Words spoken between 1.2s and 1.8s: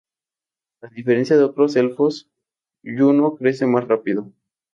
de otros